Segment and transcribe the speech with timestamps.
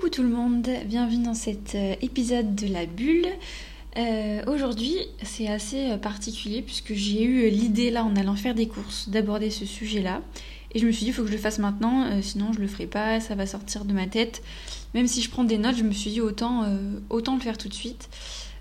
[0.00, 3.26] Coucou tout le monde, bienvenue dans cet euh, épisode de la bulle.
[3.98, 8.66] Euh, aujourd'hui, c'est assez euh, particulier puisque j'ai eu l'idée là en allant faire des
[8.66, 10.22] courses d'aborder ce sujet-là.
[10.72, 12.86] Et je me suis dit, faut que je le fasse maintenant, sinon je le ferai
[12.86, 14.42] pas, ça va sortir de ma tête.
[14.94, 16.64] Même si je prends des notes, je me suis dit autant,
[17.10, 18.08] autant le faire tout de suite.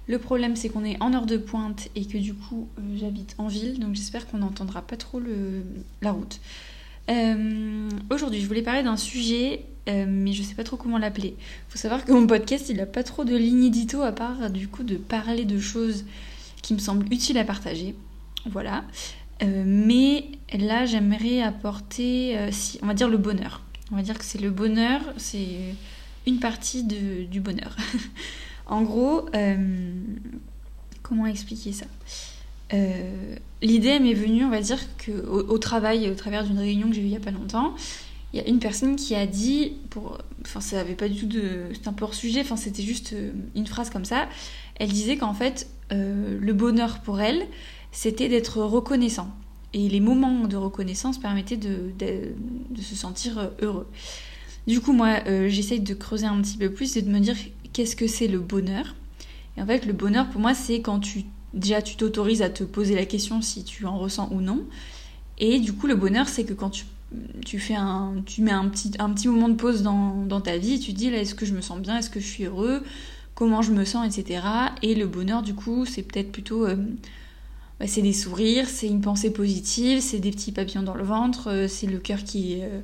[0.08, 2.68] Le problème, c'est qu'on est en heure de pointe et que du coup,
[2.98, 5.22] j'habite en ville, donc j'espère qu'on n'entendra pas trop
[6.02, 6.42] la route.
[8.10, 11.36] Aujourd'hui, je voulais parler d'un sujet euh, mais je sais pas trop comment l'appeler.
[11.70, 14.68] Faut savoir que mon podcast, il a pas trop de ligne édito à part du
[14.68, 16.06] coup de parler de choses
[16.62, 17.96] qui me semblent utiles à partager.
[18.46, 18.84] Voilà.
[19.42, 22.52] Euh, mais là, j'aimerais apporter, euh,
[22.84, 23.62] on va dire le bonheur.
[23.92, 25.76] On va dire que c'est le bonheur, c'est
[26.28, 27.76] une partie de, du bonheur.
[28.68, 29.26] en gros,
[31.02, 31.86] comment expliquer ça?
[33.64, 37.02] L'idée m'est venue, on va dire, que au travail, au travers d'une réunion que j'ai
[37.02, 37.74] eue il y a pas longtemps,
[38.34, 41.26] il y a une personne qui a dit, pour, enfin ça avait pas du tout
[41.26, 44.30] de, c'est un peu hors sujet, enfin c'était juste euh, une phrase comme ça.
[44.76, 47.48] Elle disait qu'en fait euh, le bonheur pour elle,
[47.92, 49.30] c'était d'être reconnaissant.
[49.74, 53.88] Et les moments de reconnaissance permettaient de, de, se sentir euh, heureux.
[54.68, 57.36] Du coup, moi, j'essaye de creuser un petit peu plus et de me dire
[57.74, 58.96] qu'est-ce que c'est le bonheur.
[59.58, 61.24] Et en fait, le bonheur pour moi, c'est quand tu
[61.56, 64.64] déjà tu t'autorises à te poser la question si tu en ressens ou non.
[65.40, 66.86] Et du coup, le bonheur, c'est que quand tu
[67.46, 70.58] tu fais un, tu mets un petit, un petit moment de pause dans, dans ta
[70.58, 72.46] vie, tu te dis là est-ce que je me sens bien, est-ce que je suis
[72.46, 72.84] heureux,
[73.36, 74.42] comment je me sens, etc.
[74.82, 76.76] Et le bonheur du coup c'est peut-être plutôt euh,
[77.80, 81.50] bah, c'est des sourires, c'est une pensée positive, c'est des petits papillons dans le ventre,
[81.50, 82.82] euh, c'est le cœur qui, euh,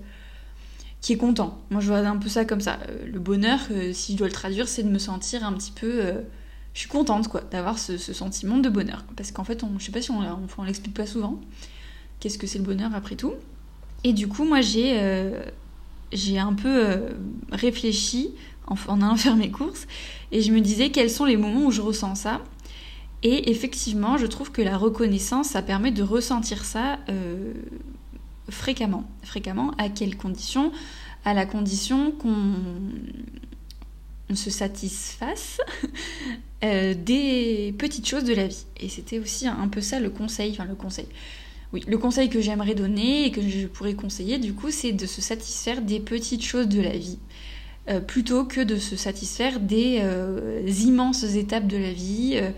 [1.01, 1.59] qui est content.
[1.69, 2.79] Moi je vois un peu ça comme ça.
[3.05, 3.59] le bonheur,
[3.93, 6.13] si je dois le traduire, c'est de me sentir un petit peu
[6.73, 9.85] je suis contente quoi d'avoir ce, ce, sentiment de bonheur parce qu'en fait on, je
[9.85, 11.39] sais pas si on, on, on l'explique pas souvent
[12.19, 13.33] qu'est-ce que c'est le bonheur après tout?
[14.05, 15.31] Et du coup, moi, j'ai euh,
[16.37, 17.09] un peu euh,
[17.51, 18.29] réfléchi
[18.67, 19.87] en, en allant faire mes courses
[20.31, 22.41] et je me disais quels sont les moments où je ressens ça.
[23.23, 27.51] Et effectivement, je trouve que la reconnaissance, ça permet de ressentir ça euh,
[28.47, 29.05] fréquemment.
[29.23, 30.71] Fréquemment, à quelles conditions?
[31.25, 32.45] À la condition qu'on
[34.35, 35.59] se satisfasse
[36.61, 38.65] des petites choses de la vie.
[38.79, 41.07] Et c'était aussi un peu ça le conseil, enfin le conseil.
[41.73, 45.05] Oui, le conseil que j'aimerais donner et que je pourrais conseiller, du coup, c'est de
[45.05, 47.19] se satisfaire des petites choses de la vie.
[47.87, 52.31] Euh, plutôt que de se satisfaire des euh, immenses étapes de la vie.
[52.33, 52.49] Euh,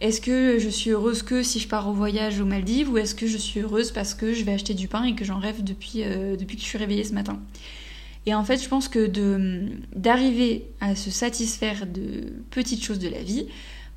[0.00, 3.14] est-ce que je suis heureuse que si je pars au voyage aux Maldives ou est-ce
[3.14, 5.64] que je suis heureuse parce que je vais acheter du pain et que j'en rêve
[5.64, 6.02] depuis,
[6.38, 7.38] depuis que je suis réveillée ce matin
[8.24, 9.10] Et en fait, je pense que
[9.94, 13.46] d'arriver à se satisfaire de petites choses de la vie,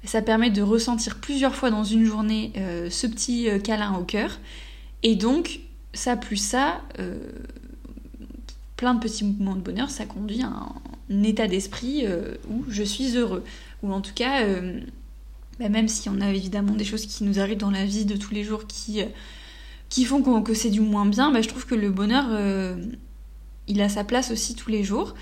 [0.06, 4.04] ça permet de ressentir plusieurs fois dans une journée euh, ce petit euh, câlin au
[4.04, 4.40] cœur.
[5.02, 5.62] Et donc,
[5.94, 7.18] ça plus ça, euh,
[8.76, 12.06] plein de petits moments de bonheur, ça conduit à un, état d'esprit
[12.50, 13.44] où je suis heureux.
[13.84, 14.46] Ou en tout cas,
[15.60, 18.16] bah, même si on a évidemment des choses qui nous arrivent dans la vie de
[18.16, 19.02] tous les jours qui,
[19.90, 22.26] qui font que c'est du moins bien, bah, je trouve que le bonheur,
[23.68, 25.14] il a sa place aussi tous les jours.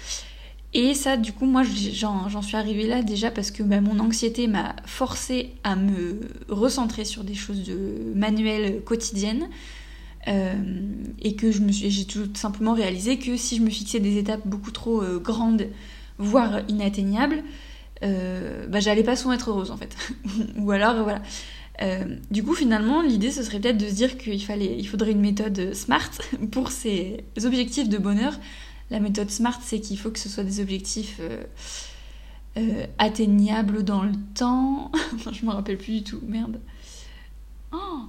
[0.73, 4.47] Et ça, du coup, moi, j'en suis arrivée là déjà parce que bah, mon anxiété
[4.47, 9.49] m'a forcé à me recentrer sur des choses de manuelles quotidiennes.
[10.27, 10.53] Euh,
[11.19, 15.01] et que j'ai tout simplement réalisé que si je me fixais des étapes beaucoup trop
[15.01, 15.67] euh, grandes,
[16.19, 17.43] voire inatteignables,
[18.03, 19.95] euh, bah, j'allais pas souvent être heureuse en fait.
[20.57, 21.21] Ou alors, voilà.
[22.29, 25.21] du coup, finalement, l'idée, ce serait peut-être de se dire qu'il fallait, il faudrait une
[25.21, 26.11] méthode smart
[26.51, 28.39] pour ces objectifs de bonheur
[28.91, 31.43] la méthode SMART, c'est qu'il faut que ce soit des objectifs euh,
[32.57, 34.91] euh, atteignables dans le temps.
[35.31, 36.59] je me rappelle plus du tout, merde.
[37.71, 38.01] Oh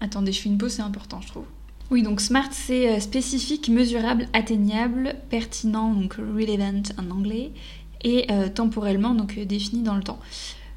[0.00, 1.46] Attendez, je fais une pause, c'est important, je trouve.
[1.90, 7.52] Oui, donc SMART, c'est euh, spécifique, mesurable, atteignable, pertinent, donc relevant en anglais,
[8.02, 10.20] et temporellement, donc défini dans le temps.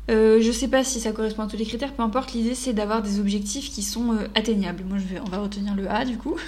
[0.10, 2.74] Euh, je sais pas si ça correspond à tous les critères, peu importe, l'idée c'est
[2.74, 4.84] d'avoir des objectifs qui sont euh, atteignables.
[4.84, 6.36] Moi je vais, on va retenir le A du coup.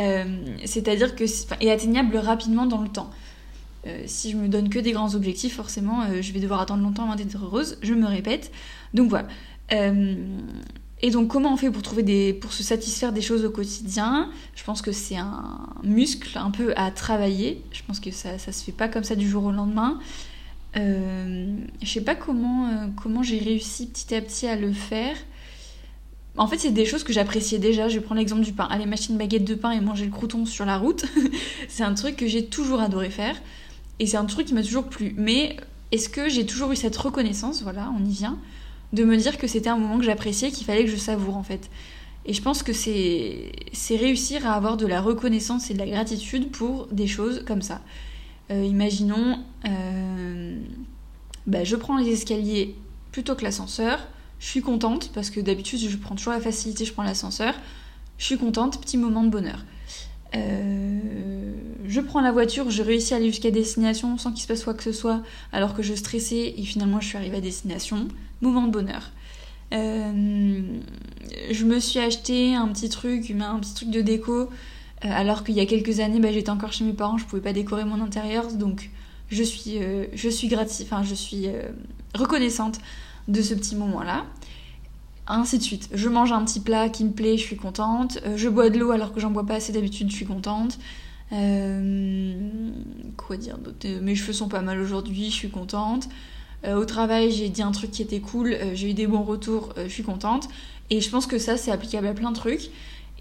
[0.00, 0.24] Euh,
[0.64, 1.24] c'est-à-dire que,
[1.60, 3.10] et atteignable rapidement dans le temps.
[4.06, 7.14] si je me donne que des grands objectifs, forcément je vais devoir attendre longtemps avant
[7.14, 8.50] d'être heureuse, je me répète.
[8.94, 9.28] Donc voilà.
[9.70, 14.30] et donc comment on fait pour trouver pour se satisfaire des choses au quotidien?
[14.54, 17.62] Je pense que c'est un muscle un peu à travailler.
[17.72, 19.98] Je pense que ça, ça se fait pas comme ça du jour au lendemain.
[20.76, 25.16] Euh, je sais pas comment, euh, comment j'ai réussi petit à petit à le faire.
[26.38, 27.88] En fait, c'est des choses que j'appréciais déjà.
[27.88, 28.64] Je vais prendre l'exemple du pain.
[28.70, 31.04] Aller m'acheter une baguette de pain et manger le crouton sur la route,
[31.68, 33.36] c'est un truc que j'ai toujours adoré faire.
[33.98, 35.14] Et c'est un truc qui m'a toujours plu.
[35.18, 35.56] Mais
[35.92, 38.38] est-ce que j'ai toujours eu cette reconnaissance, voilà, on y vient,
[38.94, 41.42] de me dire que c'était un moment que j'appréciais, qu'il fallait que je savoure en
[41.42, 41.68] fait?
[42.24, 43.52] Et je pense que c'est
[43.90, 47.80] réussir à avoir de la reconnaissance et de la gratitude pour des choses comme ça.
[48.50, 49.38] Imaginons,
[51.46, 52.76] bah, je prends les escaliers
[53.10, 53.98] plutôt que l'ascenseur.
[54.38, 57.54] Je suis contente parce que d'habitude je prends toujours la facilité, je prends l'ascenseur.
[58.18, 59.64] Je suis contente, petit moment de bonheur.
[60.34, 61.00] Euh,
[61.86, 64.74] je prends la voiture, je réussis à aller jusqu'à destination sans qu'il se passe quoi
[64.74, 65.22] que ce soit,
[65.52, 68.08] alors que je stressais et finalement je suis arrivée à destination.
[68.40, 69.10] Moment de bonheur.
[69.72, 70.62] Euh,
[71.50, 74.46] je me suis acheté un petit truc, un petit truc de déco, euh,
[75.02, 77.52] alors qu'il y a quelques années, bah, j'étais encore chez mes parents, je pouvais pas
[77.52, 78.90] décorer mon intérieur, donc
[79.30, 79.78] je suis,
[80.12, 81.48] je suis je suis
[82.14, 82.80] reconnaissante
[83.28, 84.24] de ce petit moment-là
[85.26, 85.88] ainsi de suite.
[85.92, 88.18] Je mange un petit plat qui me plaît, je suis contente.
[88.26, 90.78] Euh, je bois de l'eau alors que j'en bois pas assez d'habitude, je suis contente.
[91.32, 92.70] Euh,
[93.16, 93.86] quoi dire d'autre?
[93.86, 96.08] Euh, Mes cheveux sont pas mal aujourd'hui, je suis contente.
[96.68, 99.88] au travail, j'ai dit un truc qui était cool, j'ai eu des bons retours, je
[99.88, 100.48] suis contente.
[100.90, 102.70] Et je pense que ça, c'est applicable à plein de trucs.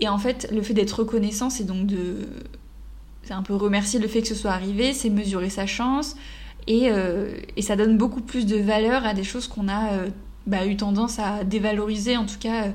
[0.01, 2.27] Et en fait, le fait d'être reconnaissant, c'est donc de.
[3.23, 6.15] C'est un peu remercier le fait que ce soit arrivé, c'est mesurer sa chance.
[6.67, 6.89] Et,
[7.57, 10.05] et, ça donne beaucoup plus de valeur à des choses qu'on a
[10.47, 12.71] bah, eu tendance à dévaloriser, en tout cas euh,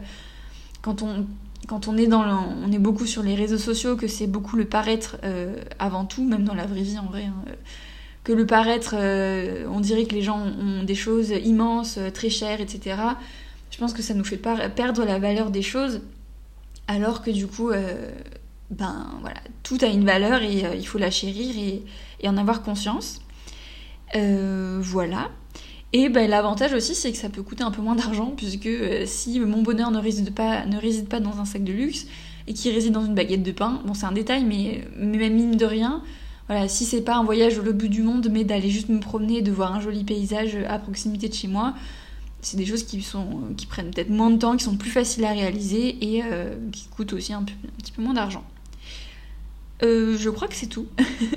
[0.83, 1.27] quand on,
[1.67, 4.67] quand on est dans on est beaucoup sur les réseaux sociaux, que c'est beaucoup le
[4.67, 7.25] paraître euh, avant tout, même dans la vraie vie en vrai.
[7.25, 7.55] Hein, euh,
[8.23, 8.97] que le paraître,
[9.71, 12.97] on dirait que les gens ont des choses immenses, très chères, etc.
[13.71, 16.01] Je pense que ça nous fait perdre la valeur des choses,
[16.89, 17.71] alors que du coup,
[18.71, 21.83] ben voilà, tout a une valeur et il faut la chérir et,
[22.21, 23.21] et en avoir conscience.
[24.13, 25.31] voilà.
[25.93, 29.05] Et ben, l'avantage aussi, c'est que ça peut coûter un peu moins d'argent, puisque euh,
[29.07, 32.07] si mon bonheur ne réside, pas, dans un sac de luxe
[32.47, 35.57] et qui réside dans une baguette de pain, bon, c'est un détail, mais, même mine
[35.57, 36.03] de rien,
[36.49, 39.43] voilà, si c'est pas un voyage au bout du monde, mais d'aller juste me promener,
[39.43, 41.75] de voir un joli paysage à proximité de chez moi,
[42.47, 43.27] c'est des choses qui, sont,
[43.57, 46.87] qui prennent peut-être moins de temps, qui sont plus faciles à réaliser et euh, qui
[46.87, 48.45] coûtent aussi un, petit peu moins d'argent.
[49.83, 50.87] Euh, je crois que c'est tout.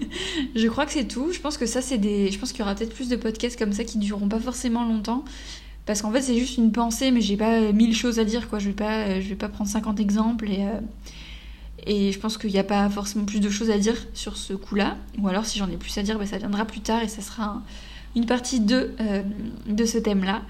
[0.55, 1.31] je crois que c'est tout.
[1.33, 2.31] Je pense que ça, c'est des.
[2.31, 4.85] Je pense qu'il y aura peut-être plus de podcasts comme ça qui dureront pas forcément
[4.85, 5.25] longtemps.
[5.87, 8.59] Parce qu'en fait, c'est juste une pensée, mais j'ai pas mille choses à dire, quoi.
[8.59, 10.63] Je vais pas, je vais pas prendre 50 exemples et.
[10.63, 10.79] Euh,
[11.87, 14.53] et je pense qu'il n'y a pas forcément plus de choses à dire sur ce
[14.53, 14.97] coup-là.
[15.17, 17.21] Ou alors, si j'en ai plus à dire, ben, ça viendra plus tard et ça
[17.21, 17.63] sera
[18.17, 19.23] une partie 2 euh,
[19.65, 20.41] de ce thème-là.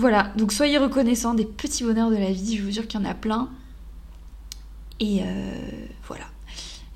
[0.00, 2.56] Voilà, donc soyez reconnaissants des petits bonheurs de la vie.
[2.56, 3.50] Je vous jure qu'il y en a plein.
[4.98, 5.20] Et
[6.06, 6.24] voilà.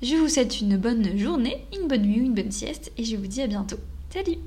[0.01, 3.27] Je vous souhaite une bonne journée, une bonne nuit une bonne sieste et je vous
[3.27, 3.77] dis à bientôt.
[4.09, 4.37] Salut